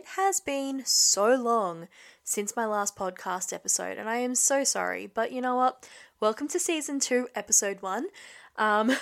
[0.00, 1.86] It has been so long
[2.24, 5.06] since my last podcast episode, and I am so sorry.
[5.06, 5.86] But you know what?
[6.20, 8.06] Welcome to season two, episode one.
[8.56, 8.96] Um,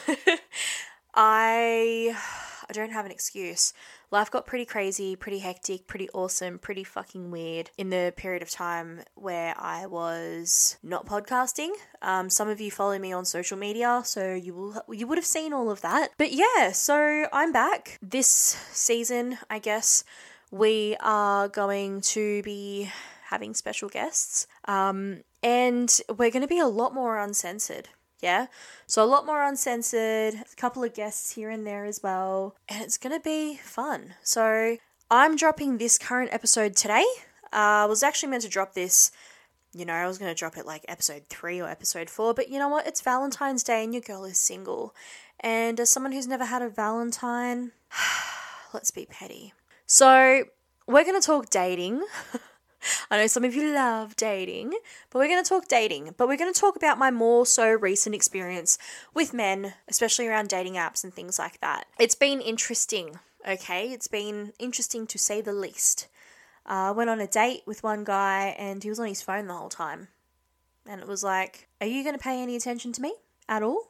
[1.14, 2.16] I
[2.68, 3.72] I don't have an excuse.
[4.10, 8.50] Life got pretty crazy, pretty hectic, pretty awesome, pretty fucking weird in the period of
[8.50, 11.70] time where I was not podcasting.
[12.02, 15.24] Um, some of you follow me on social media, so you will you would have
[15.24, 16.10] seen all of that.
[16.18, 18.26] But yeah, so I'm back this
[18.72, 20.02] season, I guess.
[20.50, 22.90] We are going to be
[23.28, 27.88] having special guests, um, and we're going to be a lot more uncensored.
[28.20, 28.46] Yeah.
[28.86, 32.82] So a lot more uncensored, a couple of guests here and there as well, and
[32.82, 34.14] it's going to be fun.
[34.22, 34.78] So
[35.10, 37.04] I'm dropping this current episode today.
[37.52, 39.12] Uh, I was actually meant to drop this,
[39.72, 42.50] you know, I was going to drop it like episode three or episode four, but
[42.50, 42.86] you know what?
[42.86, 44.94] It's Valentine's Day and your girl is single.
[45.40, 47.72] And as someone who's never had a Valentine,
[48.74, 49.52] let's be petty.
[49.90, 50.44] So
[50.86, 52.04] we're going to talk dating.
[53.10, 54.74] I know some of you love dating,
[55.08, 56.14] but we're going to talk dating.
[56.18, 58.76] But we're going to talk about my more so recent experience
[59.14, 61.86] with men, especially around dating apps and things like that.
[61.98, 63.90] It's been interesting, okay?
[63.90, 66.06] It's been interesting to say the least.
[66.66, 69.46] I uh, went on a date with one guy and he was on his phone
[69.46, 70.08] the whole time.
[70.86, 73.14] And it was like, Are you going to pay any attention to me
[73.48, 73.88] at all?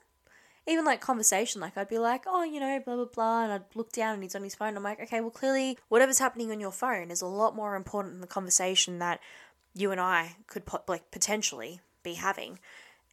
[0.68, 3.44] Even like conversation, like I'd be like, oh, you know, blah, blah, blah.
[3.44, 4.76] And I'd look down and he's on his phone.
[4.76, 8.14] I'm like, okay, well, clearly whatever's happening on your phone is a lot more important
[8.14, 9.20] than the conversation that
[9.74, 12.58] you and I could like potentially be having.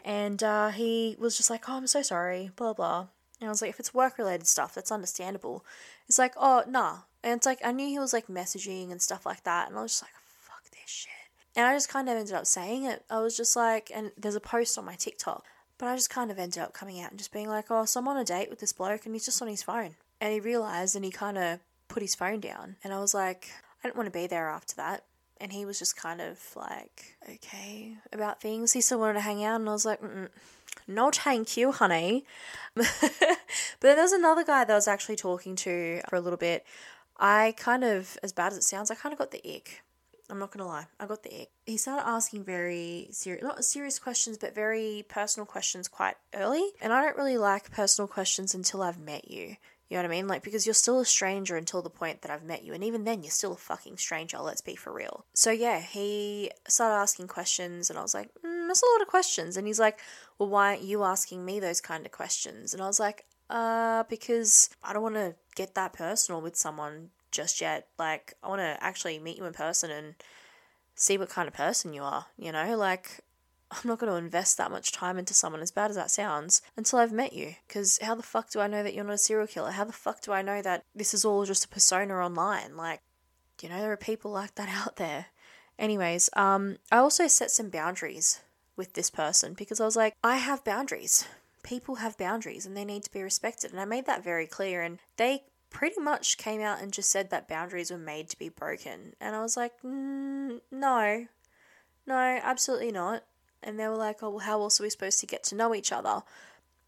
[0.03, 3.07] And uh, he was just like, oh, I'm so sorry, blah, blah.
[3.39, 5.65] And I was like, if it's work related stuff, that's understandable.
[6.07, 6.99] It's like, oh, nah.
[7.23, 9.69] And it's like, I knew he was like messaging and stuff like that.
[9.69, 10.11] And I was just like,
[10.41, 11.11] fuck this shit.
[11.55, 13.03] And I just kind of ended up saying it.
[13.09, 15.45] I was just like, and there's a post on my TikTok
[15.77, 17.99] but I just kind of ended up coming out and just being like, oh, so
[17.99, 19.95] I'm on a date with this bloke and he's just on his phone.
[20.21, 22.77] And he realised and he kind of put his phone down.
[22.83, 23.49] And I was like,
[23.83, 25.03] I didn't want to be there after that.
[25.39, 28.71] And he was just kind of like, okay, about things.
[28.71, 29.59] He still wanted to hang out.
[29.59, 29.99] And I was like,
[30.87, 32.25] no thank you, honey.
[32.75, 32.87] but
[33.81, 36.65] then there was another guy that I was actually talking to for a little bit.
[37.17, 39.81] I kind of, as bad as it sounds, I kind of got the ick
[40.29, 41.49] I'm not gonna lie, I got the ick.
[41.65, 46.71] He started asking very serious, not serious questions, but very personal questions quite early.
[46.81, 49.57] And I don't really like personal questions until I've met you.
[49.89, 50.27] You know what I mean?
[50.27, 52.73] Like, because you're still a stranger until the point that I've met you.
[52.73, 55.25] And even then, you're still a fucking stranger, let's be for real.
[55.35, 59.07] So, yeah, he started asking questions, and I was like, mm, that's a lot of
[59.07, 59.57] questions.
[59.57, 59.99] And he's like,
[60.39, 62.73] well, why aren't you asking me those kind of questions?
[62.73, 67.11] And I was like, uh, because I don't want to get that personal with someone
[67.35, 67.87] just yet.
[67.99, 70.15] Like, I want to actually meet you in person and
[70.95, 72.75] see what kind of person you are, you know?
[72.77, 73.21] Like,
[73.71, 76.61] I'm not going to invest that much time into someone, as bad as that sounds,
[76.77, 77.55] until I've met you.
[77.67, 79.71] Because how the fuck do I know that you're not a serial killer?
[79.71, 82.77] How the fuck do I know that this is all just a persona online?
[82.77, 83.01] Like,
[83.61, 85.27] you know, there are people like that out there.
[85.77, 88.41] Anyways, um, I also set some boundaries
[88.77, 91.27] with this person because I was like, I have boundaries.
[91.63, 93.71] People have boundaries and they need to be respected.
[93.71, 94.81] And I made that very clear.
[94.81, 95.43] And they
[95.75, 99.13] pretty much came out and just said that boundaries were made to be broken.
[99.19, 101.25] And I was like, mm, no,
[102.07, 103.25] no, absolutely not.
[103.61, 105.75] And they were like, oh, well, how else are we supposed to get to know
[105.75, 106.23] each other?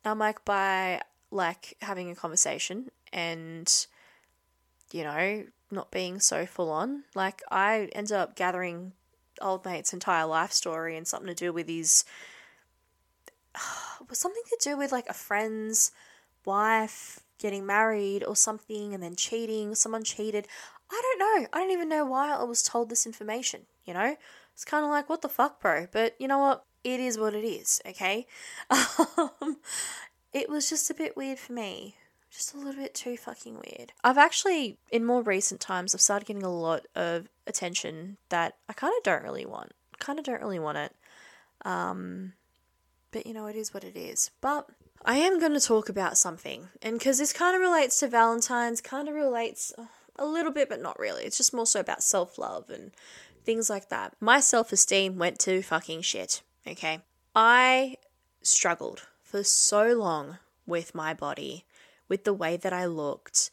[0.05, 3.69] I'm like, by like having a conversation and,
[4.93, 7.03] you know, not being so full on.
[7.13, 8.93] Like, I ended up gathering
[9.41, 12.05] old mate's entire life story and something to do with his.
[14.09, 15.91] was something to do with like a friend's
[16.45, 20.47] wife getting married or something and then cheating, someone cheated.
[20.89, 21.47] I don't know.
[21.53, 24.15] I don't even know why I was told this information, you know?
[24.53, 25.87] It's kind of like, what the fuck, bro?
[25.91, 26.63] But you know what?
[26.83, 28.25] It is what it is, okay?
[29.17, 29.57] Um,
[30.33, 31.95] it was just a bit weird for me.
[32.29, 33.93] Just a little bit too fucking weird.
[34.03, 38.73] I've actually, in more recent times, I've started getting a lot of attention that I
[38.73, 39.71] kind of don't really want.
[39.99, 40.95] Kind of don't really want it.
[41.65, 42.33] Um,
[43.17, 44.29] but you know, it is what it is.
[44.41, 44.69] But
[45.03, 48.79] I am going to talk about something, and because this kind of relates to Valentine's,
[48.79, 49.73] kind of relates
[50.17, 51.23] a little bit, but not really.
[51.23, 52.91] It's just more so about self love and
[53.43, 54.14] things like that.
[54.19, 56.99] My self esteem went to fucking shit, okay?
[57.35, 57.96] I
[58.43, 60.37] struggled for so long
[60.67, 61.66] with my body,
[62.08, 63.49] with the way that I looked.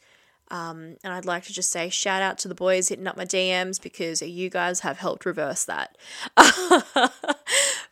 [0.51, 3.25] Um, and I'd like to just say shout out to the boys hitting up my
[3.25, 5.97] DMs because you guys have helped reverse that.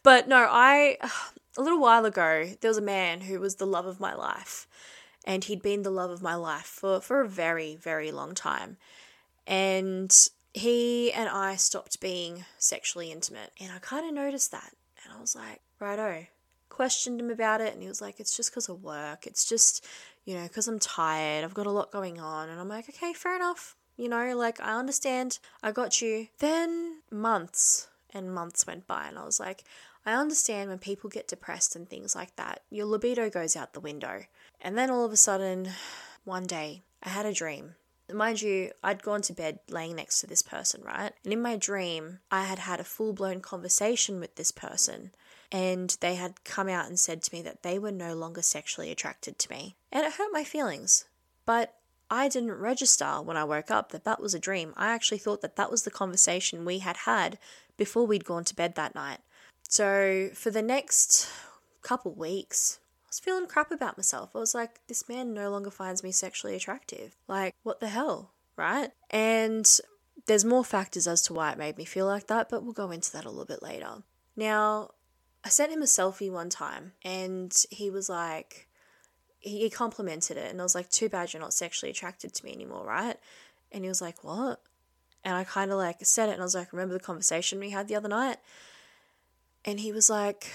[0.04, 0.98] but no, I
[1.58, 4.68] a little while ago, there was a man who was the love of my life.
[5.26, 8.76] And he'd been the love of my life for, for a very, very long time.
[9.48, 10.14] And
[10.54, 13.52] he and I stopped being sexually intimate.
[13.60, 14.74] And I kind of noticed that.
[15.04, 16.28] And I was like, righto.
[16.68, 17.74] Questioned him about it.
[17.74, 19.26] And he was like, it's just because of work.
[19.26, 19.86] It's just,
[20.26, 21.46] you know, because I'm tired.
[21.46, 22.50] I've got a lot going on.
[22.50, 23.76] And I'm like, okay, fair enough.
[23.96, 26.28] You know, like, I understand, I got you.
[26.40, 29.64] Then months and months went by, and I was like,
[30.06, 33.80] I understand when people get depressed and things like that, your libido goes out the
[33.80, 34.24] window.
[34.62, 35.70] And then all of a sudden,
[36.24, 37.76] one day, I had a dream.
[38.12, 41.14] Mind you, I'd gone to bed laying next to this person, right?
[41.24, 45.12] And in my dream, I had had a full blown conversation with this person,
[45.52, 48.92] and they had come out and said to me that they were no longer sexually
[48.92, 49.76] attracted to me.
[49.92, 51.06] And it hurt my feelings.
[51.46, 51.76] But
[52.12, 54.74] I didn't register when I woke up that that was a dream.
[54.76, 57.40] I actually thought that that was the conversation we had had
[57.78, 59.20] before we'd gone to bed that night.
[59.74, 61.28] So for the next
[61.82, 64.30] couple weeks, I was feeling crap about myself.
[64.36, 67.16] I was like, this man no longer finds me sexually attractive.
[67.28, 68.92] Like, what the hell, right?
[69.10, 69.68] And
[70.28, 72.92] there's more factors as to why it made me feel like that, but we'll go
[72.92, 74.04] into that a little bit later.
[74.36, 74.92] Now,
[75.44, 78.68] I sent him a selfie one time and he was like,
[79.40, 82.54] he complimented it and I was like, too bad you're not sexually attracted to me
[82.54, 83.18] anymore, right?
[83.72, 84.62] And he was like, what?
[85.24, 87.72] And I kind of like said it and I was like, remember the conversation we
[87.72, 88.38] had the other night?
[89.66, 90.52] And he was like,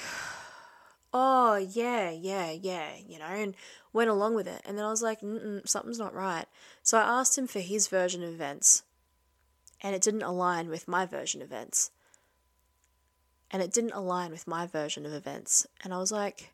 [1.15, 3.55] oh, yeah, yeah, yeah, you know, and
[3.93, 4.61] went along with it.
[4.67, 5.21] And then I was like,
[5.65, 6.47] something's not right.
[6.83, 8.83] So I asked him for his version of events,
[9.81, 11.91] and it didn't align with my version of events.
[13.51, 15.67] And it didn't align with my version of events.
[15.83, 16.51] And I was like,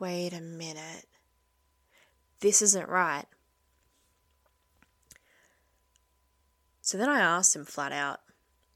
[0.00, 1.06] wait a minute.
[2.40, 3.26] This isn't right.
[6.80, 8.20] So then I asked him flat out,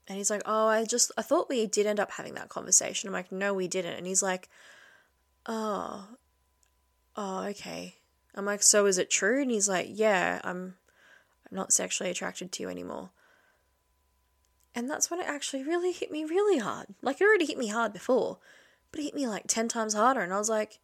[0.07, 3.09] and he's like, Oh, I just, I thought we did end up having that conversation.
[3.09, 3.95] I'm like, No, we didn't.
[3.95, 4.49] And he's like,
[5.47, 6.07] Oh,
[7.17, 7.97] oh, okay.
[8.35, 9.43] I'm like, So is it true?
[9.43, 10.75] And he's like, Yeah, I'm,
[11.51, 13.11] I'm not sexually attracted to you anymore.
[14.75, 16.89] And that's when it actually really hit me really hard.
[17.01, 18.39] Like, it already hit me hard before,
[18.91, 20.21] but it hit me like 10 times harder.
[20.21, 20.81] And I was like,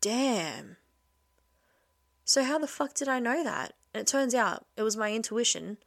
[0.00, 0.76] Damn.
[2.26, 3.72] So, how the fuck did I know that?
[3.92, 5.78] And it turns out it was my intuition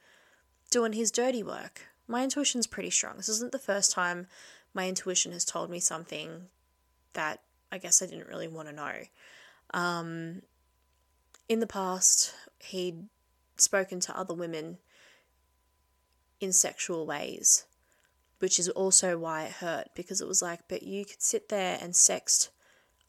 [0.70, 3.18] doing his dirty work my intuition's pretty strong.
[3.18, 4.28] This isn't the first time
[4.74, 6.48] my intuition has told me something
[7.14, 8.94] that I guess I didn't really want to know.
[9.74, 10.42] Um,
[11.50, 13.08] in the past, he'd
[13.58, 14.78] spoken to other women
[16.40, 17.66] in sexual ways,
[18.40, 21.78] which is also why it hurt because it was like, but you could sit there
[21.82, 22.50] and sext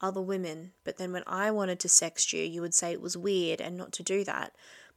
[0.01, 3.17] other women, but then when I wanted to sext you, you would say it was
[3.17, 4.55] weird and not to do that.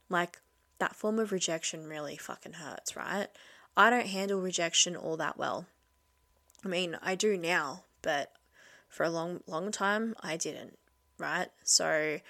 [0.08, 0.38] Like,
[0.78, 3.28] that form of rejection really fucking hurts, right?
[3.76, 5.66] I don't handle rejection all that well.
[6.64, 8.32] I mean, I do now, but
[8.88, 10.78] for a long, long time, I didn't,
[11.18, 11.48] right?
[11.64, 12.20] So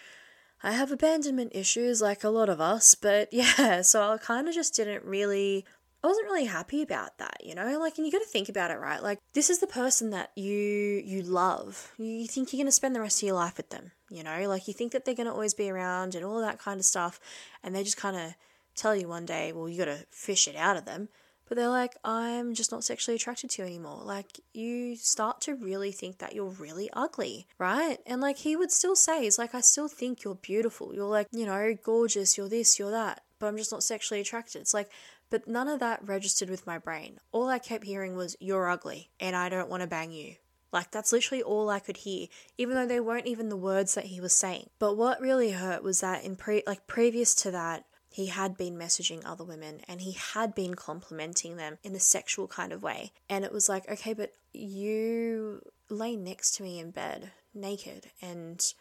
[0.63, 4.55] I have abandonment issues like a lot of us, but yeah, so I kind of
[4.55, 5.65] just didn't really.
[6.05, 7.79] I wasn't really happy about that, you know?
[7.79, 9.01] Like and you got to think about it, right?
[9.01, 11.93] Like this is the person that you you love.
[11.97, 14.49] You think you're going to spend the rest of your life with them, you know?
[14.49, 16.85] Like you think that they're going to always be around and all that kind of
[16.85, 17.21] stuff
[17.63, 18.35] and they just kind of
[18.75, 21.09] tell you one day, well, you got to fish it out of them
[21.53, 24.01] but they're like, I'm just not sexually attracted to you anymore.
[24.03, 27.99] Like, you start to really think that you're really ugly, right?
[28.07, 30.95] And like, he would still say, he's like, I still think you're beautiful.
[30.95, 34.63] You're like, you know, gorgeous, you're this, you're that, but I'm just not sexually attracted.
[34.63, 34.89] It's like,
[35.29, 37.19] but none of that registered with my brain.
[37.33, 40.37] All I kept hearing was, you're ugly and I don't want to bang you.
[40.73, 44.07] Like that's literally all I could hear, even though they weren't even the words that
[44.07, 44.71] he was saying.
[44.79, 48.77] But what really hurt was that in pre like previous to that, he had been
[48.77, 53.13] messaging other women and he had been complimenting them in a sexual kind of way.
[53.29, 58.73] And it was like, okay, but you lay next to me in bed naked and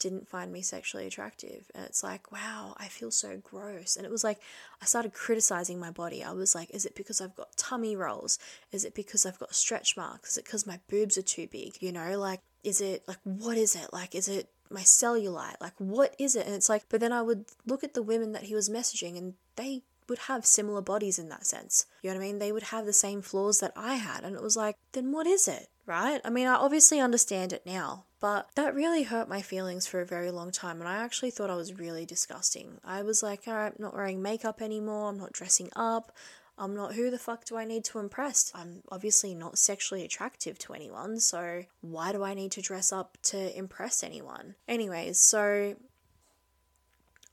[0.00, 1.70] didn't find me sexually attractive.
[1.74, 3.96] And it's like, wow, I feel so gross.
[3.96, 4.40] And it was like,
[4.82, 6.24] I started criticizing my body.
[6.24, 8.38] I was like, is it because I've got tummy rolls?
[8.72, 10.30] Is it because I've got stretch marks?
[10.30, 11.80] Is it because my boobs are too big?
[11.80, 13.92] You know, like, is it like, what is it?
[13.92, 15.60] Like, is it my cellulite?
[15.60, 16.46] Like, what is it?
[16.46, 19.16] And it's like, but then I would look at the women that he was messaging
[19.16, 21.86] and they would have similar bodies in that sense.
[22.02, 22.38] You know what I mean?
[22.38, 24.24] They would have the same flaws that I had.
[24.24, 25.68] And it was like, then what is it?
[25.86, 26.20] Right?
[26.24, 30.06] I mean, I obviously understand it now, but that really hurt my feelings for a
[30.06, 30.80] very long time.
[30.80, 32.78] And I actually thought I was really disgusting.
[32.84, 35.08] I was like, all right, I'm not wearing makeup anymore.
[35.08, 36.12] I'm not dressing up.
[36.60, 38.52] I'm not, who the fuck do I need to impress?
[38.54, 43.16] I'm obviously not sexually attractive to anyone, so why do I need to dress up
[43.24, 44.56] to impress anyone?
[44.68, 45.76] Anyways, so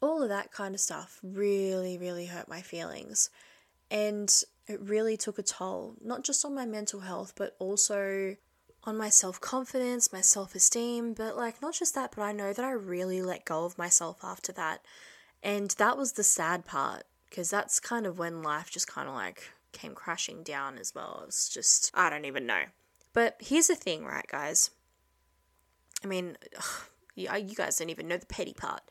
[0.02, 3.30] all of that kind of stuff really, really hurt my feelings.
[3.92, 4.34] And
[4.66, 8.38] it really took a toll, not just on my mental health, but also
[8.86, 11.14] on my self confidence, my self esteem.
[11.14, 14.20] But like, not just that, but I know that I really let go of myself
[14.24, 14.86] after that.
[15.44, 19.16] And that was the sad part because that's kind of when life just kind of
[19.16, 21.24] like came crashing down as well.
[21.28, 22.64] It's just, I don't even know.
[23.14, 24.72] But here's the thing, right, guys?
[26.04, 28.82] I mean, ugh, you, guys don't even know the petty part.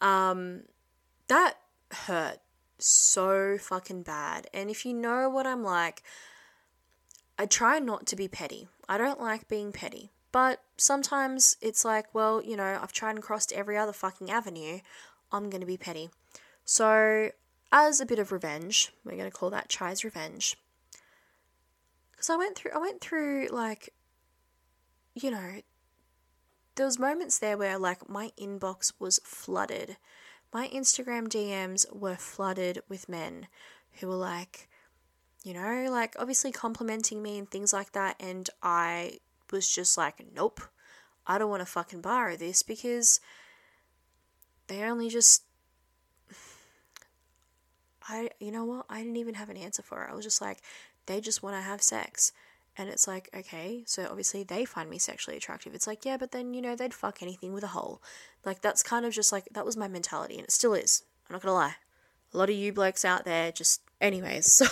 [0.00, 0.62] Um,
[1.28, 1.54] that
[1.90, 2.38] hurt
[2.78, 4.46] so fucking bad.
[4.52, 6.02] And if you know what I'm like,
[7.38, 8.68] I try not to be petty.
[8.88, 10.10] I don't like being petty.
[10.30, 14.80] But sometimes it's like, well, you know, I've tried and crossed every other fucking avenue.
[15.30, 16.10] I'm going to be petty.
[16.64, 17.30] So,
[17.72, 20.56] as a bit of revenge, we're going to call that Chai's revenge.
[22.16, 23.90] Cuz I went through I went through like
[25.14, 25.60] you know,
[26.74, 29.96] there was moments there where like my inbox was flooded.
[30.52, 33.48] My Instagram DMs were flooded with men
[34.00, 34.68] who were like,
[35.44, 38.16] you know, like obviously complimenting me and things like that.
[38.18, 39.18] And I
[39.52, 40.60] was just like, nope,
[41.26, 43.20] I don't want to fucking borrow this because
[44.66, 45.44] they only just.
[48.08, 48.86] I, you know what?
[48.88, 50.10] I didn't even have an answer for it.
[50.10, 50.58] I was just like,
[51.06, 52.32] they just want to have sex.
[52.76, 55.74] And it's like, okay, so obviously they find me sexually attractive.
[55.74, 58.02] It's like, yeah, but then, you know, they'd fuck anything with a hole.
[58.44, 61.04] Like, that's kind of just like, that was my mentality, and it still is.
[61.28, 61.76] I'm not gonna lie.
[62.32, 64.66] A lot of you blokes out there just, anyways, so.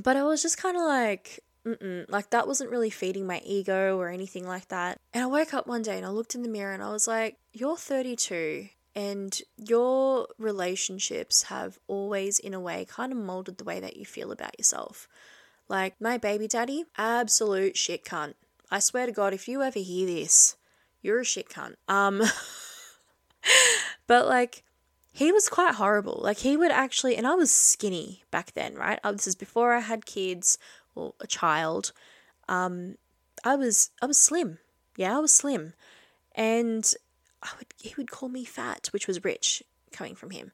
[0.00, 2.08] but I was just kind of like, Mm-mm.
[2.08, 4.98] like that wasn't really feeding my ego or anything like that.
[5.12, 7.06] And I woke up one day and I looked in the mirror and I was
[7.08, 13.64] like, you're 32 and your relationships have always, in a way, kind of molded the
[13.64, 15.08] way that you feel about yourself.
[15.68, 18.34] Like, my baby daddy, absolute shit cunt.
[18.70, 20.56] I swear to God, if you ever hear this,
[21.02, 21.74] you're a shit cunt.
[21.88, 22.22] Um,
[24.06, 24.64] but like,
[25.12, 26.20] he was quite horrible.
[26.22, 28.98] Like, he would actually, and I was skinny back then, right?
[29.04, 30.58] Oh, this is before I had kids
[30.94, 31.92] or a child.
[32.48, 32.96] Um,
[33.44, 34.58] I was, I was slim.
[34.96, 35.74] Yeah, I was slim.
[36.34, 36.92] And
[37.42, 40.52] I would, he would call me fat, which was rich coming from him.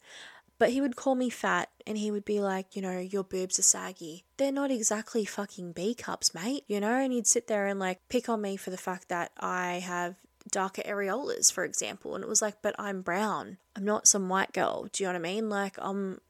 [0.59, 3.59] But he would call me fat and he would be like, you know, your boobs
[3.59, 4.25] are saggy.
[4.39, 6.95] They're not exactly fucking B cups, mate, you know?
[6.95, 10.15] And he'd sit there and like pick on me for the fact that I have
[10.51, 12.15] darker areolas, for example.
[12.15, 13.59] And it was like, but I'm brown.
[13.75, 14.89] I'm not some white girl.
[14.93, 15.51] Do you know what I mean?
[15.51, 16.21] Like, I'm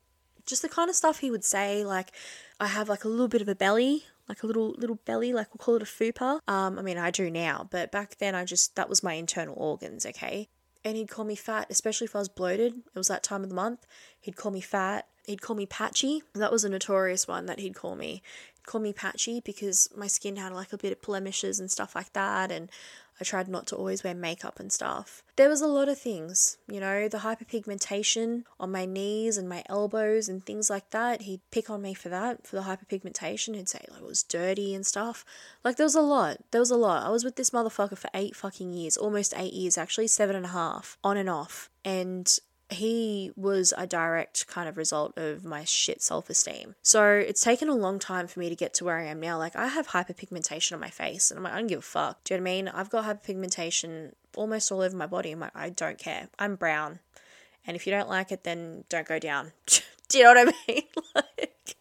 [0.44, 1.84] just the kind of stuff he would say.
[1.84, 2.10] Like,
[2.58, 5.48] I have like a little bit of a belly, like a little little belly, like
[5.52, 6.40] we'll call it a fupa.
[6.48, 9.54] Um, I mean, I do now, but back then I just that was my internal
[9.56, 10.04] organs.
[10.06, 10.48] Okay,
[10.84, 12.74] and he'd call me fat, especially if I was bloated.
[12.76, 13.86] It was that time of the month.
[14.20, 15.06] He'd call me fat.
[15.26, 16.22] He'd call me patchy.
[16.34, 18.22] That was a notorious one that he'd call me.
[18.54, 21.94] He'd call me patchy because my skin had like a bit of blemishes and stuff
[21.94, 22.70] like that, and
[23.20, 25.22] I tried not to always wear makeup and stuff.
[25.36, 29.62] There was a lot of things, you know, the hyperpigmentation on my knees and my
[29.68, 31.22] elbows and things like that.
[31.22, 33.54] He'd pick on me for that, for the hyperpigmentation.
[33.54, 35.24] He'd say like it was dirty and stuff.
[35.64, 36.38] Like there was a lot.
[36.50, 37.06] There was a lot.
[37.06, 40.46] I was with this motherfucker for eight fucking years, almost eight years actually, seven and
[40.46, 41.70] a half, on and off.
[41.84, 42.38] And
[42.70, 46.74] he was a direct kind of result of my shit self esteem.
[46.82, 49.38] So it's taken a long time for me to get to where I am now.
[49.38, 52.22] Like, I have hyperpigmentation on my face, and I'm like, I don't give a fuck.
[52.24, 52.68] Do you know what I mean?
[52.68, 55.30] I've got hyperpigmentation almost all over my body.
[55.32, 56.28] I'm like, I don't care.
[56.38, 56.98] I'm brown.
[57.66, 59.52] And if you don't like it, then don't go down.
[60.08, 60.82] Do you know what I mean?
[61.14, 61.76] like,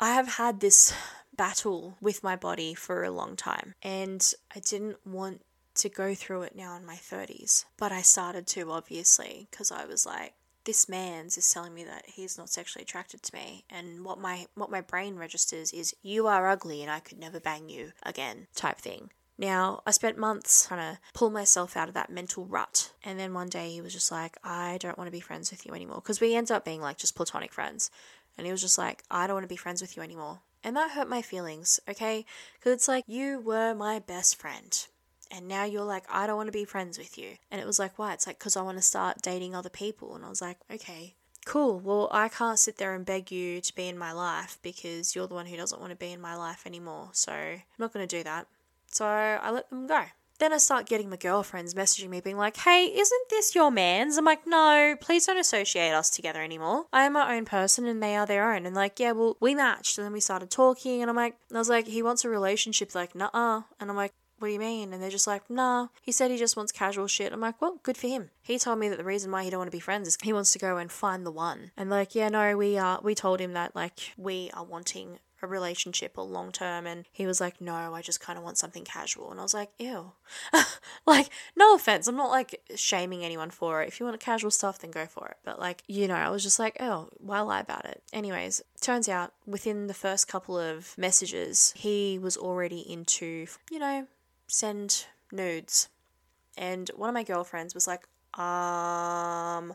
[0.00, 0.92] I have had this
[1.36, 5.42] battle with my body for a long time, and I didn't want
[5.76, 7.64] to go through it now in my 30s.
[7.76, 12.04] But I started to, obviously, because I was like, this man's is telling me that
[12.06, 16.26] he's not sexually attracted to me and what my what my brain registers is you
[16.26, 19.10] are ugly and I could never bang you again type thing.
[19.36, 22.92] Now, I spent months trying to pull myself out of that mental rut.
[23.02, 25.66] And then one day he was just like, I don't want to be friends with
[25.66, 25.96] you anymore.
[25.96, 27.90] Because we ended up being like just platonic friends.
[28.38, 30.40] And he was just like, I don't want to be friends with you anymore.
[30.62, 32.24] And that hurt my feelings, okay?
[32.54, 34.86] Because it's like, you were my best friend
[35.30, 37.36] and now you're like, I don't want to be friends with you.
[37.50, 38.12] And it was like, why?
[38.12, 40.14] It's like, because I want to start dating other people.
[40.14, 41.14] And I was like, okay,
[41.44, 41.78] cool.
[41.78, 45.26] Well, I can't sit there and beg you to be in my life because you're
[45.26, 47.10] the one who doesn't want to be in my life anymore.
[47.12, 48.46] So I'm not going to do that.
[48.90, 50.04] So I let them go.
[50.40, 54.16] Then I start getting my girlfriends messaging me, being like, hey, isn't this your man's?
[54.16, 56.86] I'm like, no, please don't associate us together anymore.
[56.92, 58.66] I am my own person and they are their own.
[58.66, 59.96] And like, yeah, well, we matched.
[59.96, 61.02] And then we started talking.
[61.02, 62.96] And I'm like, and I was like, he wants a relationship.
[62.96, 63.62] Like, nah.
[63.78, 64.12] And I'm like,
[64.44, 64.92] what do you mean?
[64.92, 65.88] And they're just like, nah.
[66.02, 67.32] He said he just wants casual shit.
[67.32, 68.28] I'm like, well, good for him.
[68.42, 70.34] He told me that the reason why he don't want to be friends is he
[70.34, 71.70] wants to go and find the one.
[71.78, 73.00] And like, yeah, no, we are.
[73.02, 77.26] We told him that like we are wanting a relationship or long term and he
[77.26, 80.12] was like no i just kind of want something casual and i was like ew
[81.06, 84.78] like no offense i'm not like shaming anyone for it if you want casual stuff
[84.78, 87.60] then go for it but like you know i was just like oh why lie
[87.60, 93.46] about it anyways turns out within the first couple of messages he was already into
[93.70, 94.06] you know
[94.46, 95.88] send nudes.
[96.56, 98.06] And one of my girlfriends was like,
[98.38, 99.74] um,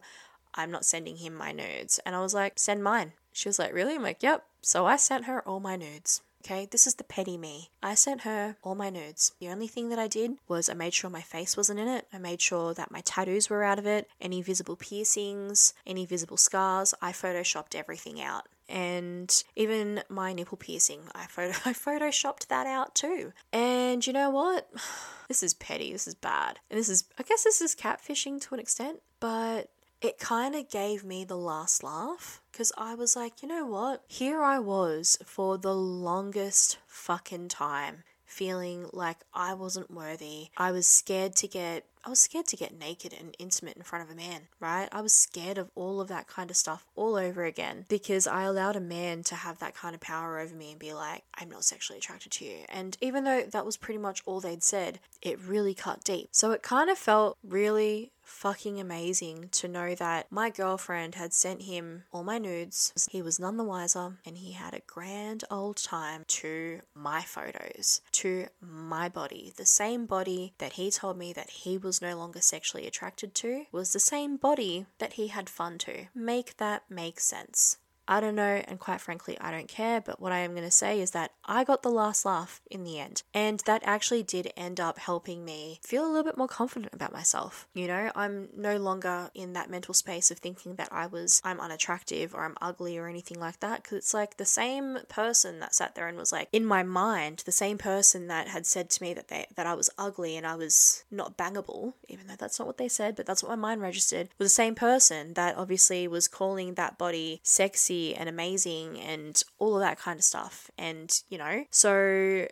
[0.53, 1.99] I'm not sending him my nudes.
[2.05, 3.13] And I was like, send mine.
[3.31, 3.95] She was like, really?
[3.95, 4.45] I'm like, yep.
[4.61, 6.21] So I sent her all my nudes.
[6.45, 7.69] Okay, this is the petty me.
[7.83, 9.33] I sent her all my nudes.
[9.39, 12.07] The only thing that I did was I made sure my face wasn't in it.
[12.13, 16.37] I made sure that my tattoos were out of it, any visible piercings, any visible
[16.37, 16.93] scars.
[17.01, 18.47] I photoshopped everything out.
[18.69, 23.33] And even my nipple piercing, I photo I photoshopped that out too.
[23.51, 24.69] And you know what?
[25.27, 25.91] This is petty.
[25.91, 26.57] This is bad.
[26.71, 29.69] And this is I guess this is catfishing to an extent, but
[30.01, 34.03] it kind of gave me the last laugh because I was like, you know what?
[34.07, 40.49] Here I was for the longest fucking time feeling like I wasn't worthy.
[40.55, 44.05] I was scared to get I was scared to get naked and intimate in front
[44.05, 44.87] of a man, right?
[44.91, 48.43] I was scared of all of that kind of stuff all over again because I
[48.43, 51.49] allowed a man to have that kind of power over me and be like, I'm
[51.49, 52.59] not sexually attracted to you.
[52.69, 56.29] And even though that was pretty much all they'd said, it really cut deep.
[56.31, 61.63] So it kind of felt really fucking amazing to know that my girlfriend had sent
[61.63, 62.93] him all my nudes.
[63.09, 68.01] He was none the wiser and he had a grand old time to my photos,
[68.13, 69.53] to my body.
[69.55, 73.65] The same body that he told me that he was no longer sexually attracted to
[73.71, 76.05] was the same body that he had fun to.
[76.13, 77.77] Make that make sense.
[78.09, 80.01] I don't know, and quite frankly, I don't care.
[80.01, 82.83] But what I am going to say is that I got the last laugh in
[82.83, 83.21] the end.
[83.35, 87.13] And that actually did end up helping me feel a little bit more confident about
[87.13, 87.67] myself.
[87.75, 91.59] You know, I'm no longer in that mental space of thinking that I was, I'm
[91.59, 93.83] unattractive or I'm ugly or anything like that.
[93.83, 97.43] Cause it's like the same person that sat there and was like, in my mind,
[97.45, 100.47] the same person that had said to me that they, that I was ugly and
[100.47, 103.69] I was not bangable, even though that's not what they said, but that's what my
[103.69, 108.99] mind registered, was the same person that obviously was calling that body sexy and amazing
[108.99, 110.69] and all of that kind of stuff.
[110.77, 112.47] And, you know, so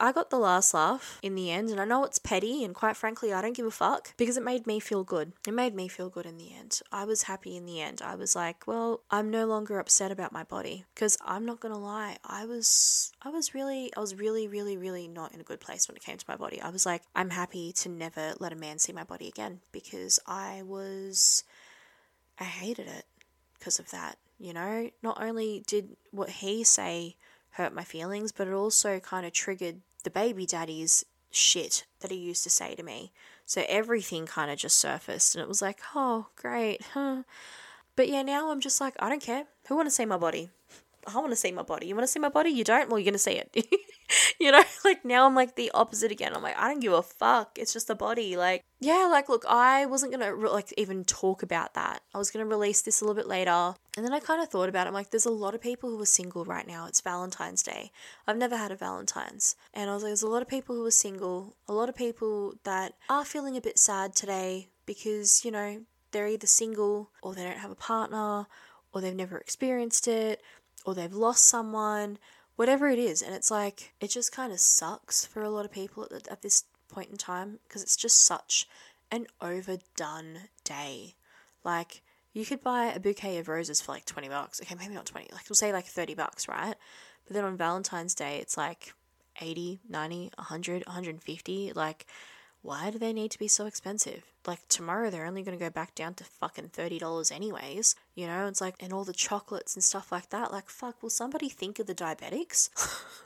[0.00, 2.96] I got the last laugh in the end, and I know it's petty, and quite
[2.96, 5.32] frankly, I don't give a fuck because it made me feel good.
[5.46, 6.80] It made me feel good in the end.
[6.92, 8.00] I was happy in the end.
[8.00, 11.78] I was like, well, I'm no longer upset about my body because I'm not gonna
[11.78, 15.60] lie, I was, I was really, I was really, really, really not in a good
[15.60, 16.60] place when it came to my body.
[16.60, 20.20] I was like, I'm happy to never let a man see my body again because
[20.28, 21.42] I was,
[22.38, 23.04] I hated it
[23.58, 24.16] because of that.
[24.38, 27.16] You know, not only did what he say
[27.52, 32.16] hurt my feelings, but it also kind of triggered the baby daddy's shit that he
[32.16, 33.12] used to say to me.
[33.44, 36.82] So everything kind of just surfaced and it was like, oh, great.
[36.94, 37.22] Huh.
[37.96, 39.46] But yeah, now I'm just like, I don't care.
[39.66, 40.50] Who want to see my body?
[41.04, 41.88] I want to see my body.
[41.88, 42.50] You want to see my body?
[42.50, 42.88] You don't?
[42.88, 43.66] Well, you're going to see it.
[44.40, 46.34] you know, like now I'm like the opposite again.
[46.34, 47.58] I'm like, I don't give a fuck.
[47.58, 48.36] It's just a body.
[48.36, 52.02] Like, yeah, like, look, I wasn't going to re- like even talk about that.
[52.14, 53.74] I was going to release this a little bit later.
[53.96, 54.88] And then I kind of thought about it.
[54.88, 56.86] I'm like, there's a lot of people who are single right now.
[56.86, 57.90] It's Valentine's Day.
[58.26, 59.56] I've never had a Valentine's.
[59.74, 61.96] And I was like, there's a lot of people who are single, a lot of
[61.96, 67.34] people that are feeling a bit sad today because, you know, they're either single or
[67.34, 68.46] they don't have a partner
[68.92, 70.40] or they've never experienced it
[70.84, 72.18] or they've lost someone,
[72.58, 73.22] whatever it is.
[73.22, 76.42] And it's like, it just kind of sucks for a lot of people at, at
[76.42, 78.68] this point in time because it's just such
[79.12, 81.14] an overdone day.
[81.62, 84.60] Like, you could buy a bouquet of roses for like 20 bucks.
[84.60, 86.74] Okay, maybe not 20, like we'll say like 30 bucks, right?
[87.26, 88.92] But then on Valentine's Day, it's like
[89.40, 91.72] 80, 90, 100, 150.
[91.76, 92.06] Like,
[92.68, 94.24] why do they need to be so expensive?
[94.46, 97.96] Like tomorrow they're only going to go back down to fucking $30 anyways.
[98.14, 100.52] You know, it's like, and all the chocolates and stuff like that.
[100.52, 102.68] Like, fuck, will somebody think of the diabetics?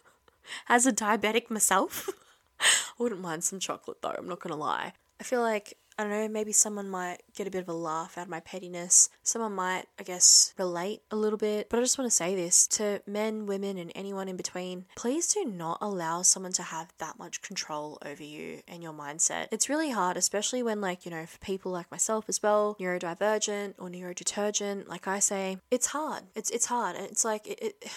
[0.68, 2.09] As a diabetic myself,
[2.61, 4.92] I wouldn't mind some chocolate though, I'm not going to lie.
[5.18, 8.16] I feel like I don't know, maybe someone might get a bit of a laugh
[8.16, 9.11] out of my pettiness.
[9.22, 11.68] Someone might, I guess, relate a little bit.
[11.68, 15.33] But I just want to say this to men, women, and anyone in between please
[15.35, 19.48] do not allow someone to have that much control over you and your mindset.
[19.50, 23.74] It's really hard, especially when, like, you know, for people like myself as well, neurodivergent
[23.78, 26.24] or neurodetergent, like I say, it's hard.
[26.35, 26.96] It's, it's hard.
[26.96, 27.92] And it's like, it, it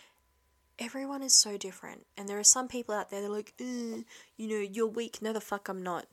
[0.78, 2.06] everyone is so different.
[2.16, 4.04] And there are some people out there that are like, you
[4.38, 5.22] know, you're weak.
[5.22, 6.06] No, the fuck, I'm not.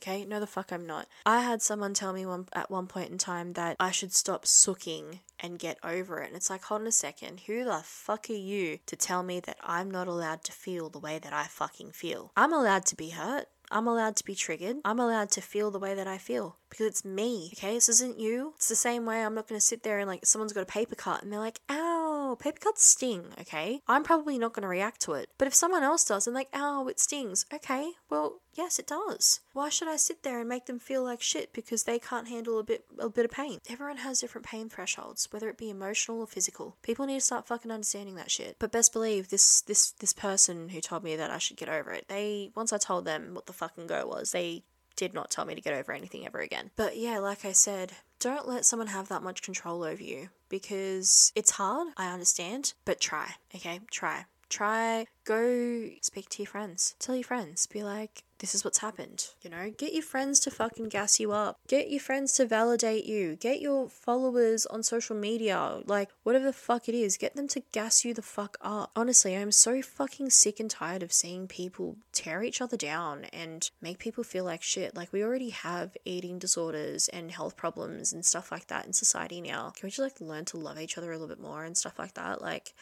[0.00, 1.06] Okay, no, the fuck, I'm not.
[1.24, 4.46] I had someone tell me one at one point in time that I should stop
[4.46, 6.28] sooking and get over it.
[6.28, 9.40] And it's like, hold on a second, who the fuck are you to tell me
[9.40, 12.32] that I'm not allowed to feel the way that I fucking feel?
[12.36, 13.46] I'm allowed to be hurt.
[13.70, 14.76] I'm allowed to be triggered.
[14.84, 17.50] I'm allowed to feel the way that I feel because it's me.
[17.56, 18.52] Okay, this isn't you.
[18.56, 20.66] It's the same way I'm not going to sit there and like someone's got a
[20.66, 23.24] paper cut and they're like, ow, paper cuts sting.
[23.40, 25.30] Okay, I'm probably not going to react to it.
[25.38, 27.44] But if someone else does and like, ow, it stings.
[27.52, 29.40] Okay, well, yes, it does.
[29.52, 32.58] Why should I sit there and make them feel like shit because they can't handle
[32.58, 33.60] a bit a bit of pain?
[33.68, 36.76] Everyone has different pain thresholds, whether it be emotional or physical.
[36.82, 38.56] People need to start fucking understanding that shit.
[38.58, 41.92] But best believe this this this person who told me that I should get over
[41.92, 42.06] it.
[42.08, 44.64] They once I told them what the fucking go was, they
[44.96, 46.70] did not tell me to get over anything ever again.
[46.74, 51.32] But yeah, like I said, don't let someone have that much control over you because
[51.34, 53.80] it's hard, I understand, but try, okay?
[53.90, 54.24] Try.
[54.48, 56.94] Try go speak to your friends.
[56.98, 57.66] Tell your friends.
[57.66, 59.28] Be like, this is what's happened.
[59.42, 61.58] You know, get your friends to fucking gas you up.
[61.68, 63.36] Get your friends to validate you.
[63.36, 65.80] Get your followers on social media.
[65.86, 68.90] Like, whatever the fuck it is, get them to gas you the fuck up.
[68.94, 73.68] Honestly, I'm so fucking sick and tired of seeing people tear each other down and
[73.80, 74.94] make people feel like shit.
[74.94, 79.40] Like, we already have eating disorders and health problems and stuff like that in society
[79.40, 79.72] now.
[79.74, 81.98] Can we just like learn to love each other a little bit more and stuff
[81.98, 82.42] like that?
[82.42, 82.74] Like,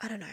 [0.00, 0.26] I don't know.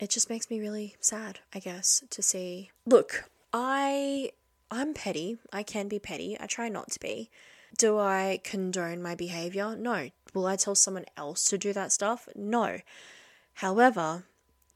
[0.00, 2.70] It just makes me really sad, I guess, to see.
[2.84, 4.32] Look, I
[4.70, 5.38] I'm petty.
[5.52, 6.36] I can be petty.
[6.40, 7.30] I try not to be.
[7.78, 9.76] Do I condone my behavior?
[9.76, 10.10] No.
[10.32, 12.28] Will I tell someone else to do that stuff?
[12.34, 12.80] No.
[13.54, 14.24] However,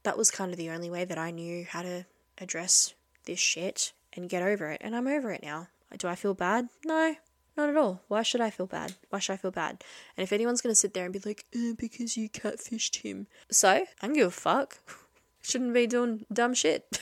[0.05, 2.07] that was kind of the only way that I knew how to
[2.39, 4.81] address this shit and get over it.
[4.85, 5.69] And I'm over it now.
[5.97, 6.69] Do I feel bad?
[6.85, 7.17] No,
[7.59, 8.01] not at all.
[8.09, 8.95] Why should I feel bad?
[9.11, 9.85] Why should I feel bad?
[10.17, 13.27] And if anyone's going to sit there and be like, eh, because you catfished him.
[13.51, 14.79] So, I don't give a fuck.
[15.43, 17.01] Shouldn't be doing dumb shit.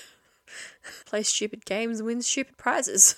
[1.07, 3.17] Play stupid games, win stupid prizes.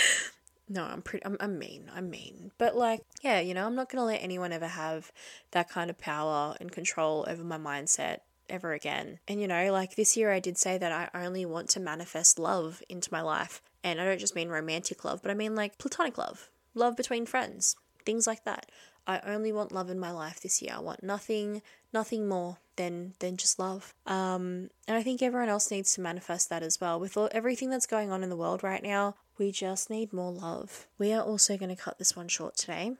[0.68, 1.90] no, I'm pretty, I'm, I'm mean.
[1.94, 2.52] I'm mean.
[2.56, 5.10] But like, yeah, you know, I'm not going to let anyone ever have
[5.50, 9.18] that kind of power and control over my mindset ever again.
[9.26, 12.38] And you know, like this year I did say that I only want to manifest
[12.38, 13.60] love into my life.
[13.82, 17.26] And I don't just mean romantic love, but I mean like platonic love love between
[17.26, 18.66] friends, things like that.
[19.06, 20.74] I only want love in my life this year.
[20.76, 23.94] I want nothing, nothing more than than just love.
[24.06, 27.00] Um, and I think everyone else needs to manifest that as well.
[27.00, 30.30] With all, everything that's going on in the world right now, we just need more
[30.30, 30.86] love.
[30.98, 32.92] We are also going to cut this one short today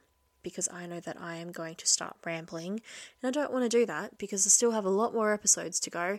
[0.42, 2.80] because I know that I am going to start rambling,
[3.22, 5.78] and I don't want to do that because I still have a lot more episodes
[5.80, 6.18] to go.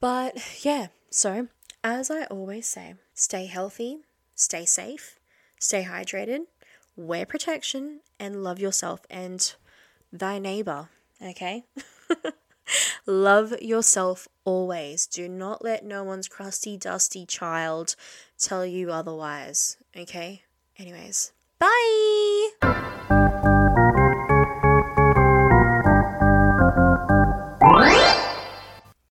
[0.00, 1.48] But yeah, so
[1.82, 3.98] as I always say, stay healthy,
[4.34, 5.18] stay safe,
[5.64, 6.40] Stay hydrated,
[6.94, 9.54] wear protection, and love yourself and
[10.12, 10.90] thy neighbor.
[11.24, 11.64] Okay?
[13.06, 15.06] love yourself always.
[15.06, 17.96] Do not let no one's crusty, dusty child
[18.38, 19.78] tell you otherwise.
[19.96, 20.42] Okay?
[20.76, 23.23] Anyways, bye!